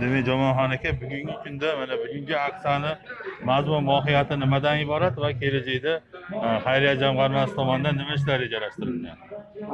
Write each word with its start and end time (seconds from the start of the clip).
demak 0.00 0.26
jomon 0.26 0.72
aka 0.76 0.90
bugungi 1.00 1.34
kunda 1.42 1.68
mana 1.78 1.94
bugungi 2.02 2.34
aksiyani 2.48 2.92
mazmun 3.48 3.84
mohiyati 3.90 4.34
nimadan 4.42 4.76
iborat 4.84 5.14
va 5.22 5.28
kelajakda 5.40 5.94
e, 6.46 6.48
xayriya 6.64 6.94
jamg'armasi 7.02 7.54
tomonidan 7.58 7.94
nima 8.00 8.14
ishlar 8.18 8.36
rejalashtirilgan? 8.44 9.16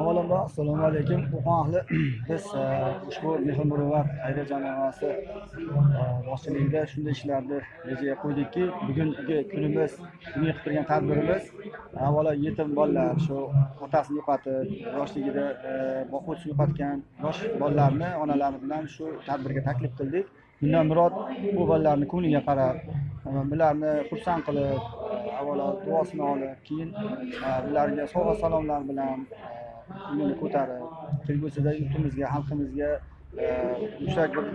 Avvalambor 0.01 0.39
assalomu 0.49 0.83
alaykum. 0.91 1.21
Qo'qon 1.33 1.57
ahli 1.63 1.81
biz 2.29 2.45
e, 2.63 2.65
ushbu 3.11 3.31
mehr 3.47 3.59
muruvvat 3.71 4.07
xayriya 4.23 4.45
jamg'armasi 4.53 5.07
e, 5.07 6.03
boshchiligida 6.29 6.81
shunday 6.93 7.13
ishlarni 7.19 7.59
rejaga 7.89 8.15
qo'ydikki 8.23 8.65
bugungi 8.87 9.39
kunimiz 9.53 9.93
bugun 10.35 10.51
qilib 10.51 10.59
turgan 10.65 10.87
tadbirimiz 10.93 11.45
avvalo 12.09 12.33
yetim 12.47 12.69
bolalar 12.79 13.15
shu 13.27 13.37
otasini 13.85 14.17
yo'qotib 14.21 14.67
yoshligida 14.99 15.45
e, 15.71 15.73
boquvchisi 16.13 16.47
yo'qotgan 16.53 16.97
yosh 17.25 17.41
bolalarni 17.63 18.11
onalari 18.23 18.59
bilan 18.65 18.85
shu 18.95 19.05
tadbirga 19.29 19.63
taklif 19.69 19.93
qildik. 19.99 20.10
Bundan 20.63 20.85
murod 20.91 21.15
bu 21.57 21.63
bolalarni 21.71 22.07
ko'ngliga 22.13 22.43
qarab 22.49 22.77
e, 23.27 23.31
bularni 23.51 23.93
xursand 24.09 24.43
qilib 24.49 24.83
avvalo 25.41 25.69
duosini 25.87 26.25
olib 26.33 26.57
keyin 26.67 26.91
ularga 27.01 27.67
bularga 27.67 28.05
sovg'a 28.15 28.35
salomlar 28.43 28.81
bilan 28.91 29.19
e, 29.21 29.47
ko'nglini 30.07 30.37
ko'tarib 30.43 30.83
kelgusida 31.27 31.71
yurtimizga 31.81 32.27
xalqimizga 32.35 32.91
e, 33.45 33.47
yuksak 34.03 34.31
bir 34.37 34.47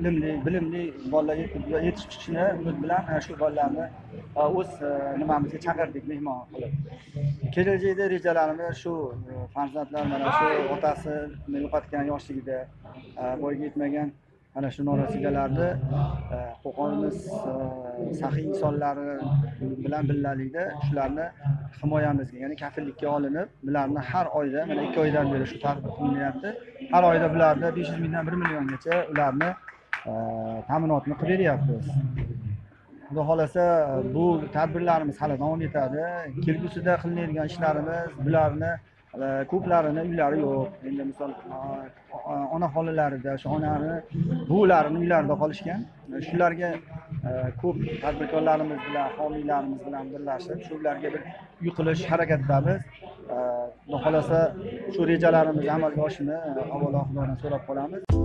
ilmli 0.00 0.30
bilimli 0.46 0.82
bolalar 1.12 1.36
yetib- 1.42 1.68
yetishib 1.86 2.10
chiqishini 2.12 2.44
umid 2.60 2.76
bilan 2.84 3.02
ana 3.10 3.20
shu 3.26 3.32
bolalarni 3.42 3.86
o'z 4.44 4.70
nimamizga 5.20 5.58
chaqirdik 5.66 6.04
mehmon 6.12 6.40
qilib. 6.52 6.72
Kelajakda 7.54 8.04
rejalarimiz 8.14 8.74
shu 8.82 8.92
farzandlar 9.54 10.04
mana 10.12 10.28
shu 10.38 10.48
otasini 10.76 11.62
yo'qotgan 11.64 12.04
yoshligida 12.12 12.58
voyaga 13.42 13.64
yetmagan 13.68 14.08
ana 14.54 14.70
shu 14.74 14.82
norasigalarni 14.88 15.68
e, 16.36 16.38
qo'qonimiz 16.64 17.16
e, 17.50 18.14
saxiy 18.20 18.44
insonlari 18.50 19.06
bilan 19.84 20.10
birgalikda 20.10 20.64
shularni 20.86 21.26
himoyamizga 21.80 22.38
ya'ni 22.44 22.56
kafillikka 22.62 23.06
olinib 23.16 23.48
bularni 23.66 24.00
har 24.10 24.26
oyda 24.40 24.66
mana 24.70 24.82
ikki 24.88 25.00
oydan 25.04 25.32
beri 25.32 25.46
shu 25.52 25.58
tadbir 25.64 25.90
qilinyapti. 25.98 26.48
Har 26.92 27.02
oyda 27.12 27.26
bularni 27.34 27.68
besh 27.76 27.88
yuz 27.92 28.00
mingdan 28.04 28.28
bir 28.28 28.36
milliongacha 28.42 28.94
ularni 29.12 29.50
e, 30.10 30.12
ta'minotini 30.68 31.14
qilib 31.20 31.32
beryapmiz. 31.34 31.84
Xudo 33.08 33.22
xohlasa 33.28 33.64
bu 34.14 34.24
tadbirlarimiz 34.56 35.16
hali 35.22 35.34
davom 35.42 35.60
etadi. 35.68 36.02
Kelgusida 36.46 36.92
qilinadigan 37.02 37.46
ishlarimiz 37.52 38.08
bularni 38.26 38.72
ko'plarini 39.50 40.02
uylari 40.08 40.40
yo'q. 40.40 40.68
Endi 40.88 41.04
misol 41.10 41.30
ona 42.56 42.68
xolalarida 42.74 43.36
shu 43.42 43.48
onani 43.56 43.92
buvilarini 44.48 44.98
uylarida 45.02 45.34
qolishgan. 45.42 45.80
Shularga 46.28 46.70
e, 47.28 47.30
ko'p 47.62 47.76
tadbirkorlarimiz 48.02 48.80
bilan 48.88 49.08
homiylarimiz 49.18 49.80
bilan 49.86 50.10
birlashib 50.12 50.58
shularga 50.68 51.08
bir 51.14 51.22
uy 51.62 51.70
qilish 51.78 52.02
harakatidamiz 52.12 52.80
xudo 53.86 53.96
e, 53.96 54.02
xohlasa 54.04 54.40
shu 54.94 55.08
rejalarimiz 55.12 55.68
amalga 55.76 56.02
oshishini 56.08 56.36
avvalo 56.74 57.00
xudodan 57.08 57.36
so'rab 57.42 57.62
qolamiz. 57.70 58.21